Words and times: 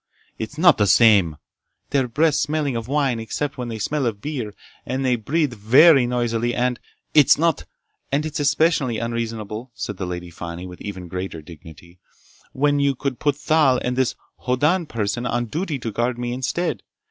"It's 0.39 0.57
not 0.57 0.79
the 0.79 0.87
same—" 0.87 1.35
"Their 1.91 2.07
breaths 2.07 2.39
smelling 2.39 2.75
of 2.75 2.87
wine 2.87 3.19
except 3.19 3.59
when 3.59 3.67
they 3.67 3.77
smell 3.77 4.07
of 4.07 4.19
beer, 4.19 4.55
and 4.83 5.05
they 5.05 5.15
breathe 5.15 5.53
very 5.53 6.07
noisily 6.07 6.55
and—" 6.55 6.79
"It's 7.13 7.37
not—" 7.37 7.65
"And 8.11 8.25
it's 8.25 8.39
especially 8.39 8.97
unreasonable," 8.97 9.69
said 9.75 9.97
the 9.97 10.07
Lady 10.07 10.31
Fani 10.31 10.65
with 10.65 10.81
even 10.81 11.07
greater 11.07 11.43
dignity, 11.43 11.99
"when 12.51 12.79
you 12.79 12.95
could 12.95 13.19
put 13.19 13.35
Thal 13.35 13.77
and 13.83 13.95
this—Hoddan 13.95 14.87
person 14.87 15.27
on 15.27 15.45
duty 15.45 15.77
to 15.77 15.91
guard 15.91 16.17
me 16.17 16.33
instead. 16.33 16.81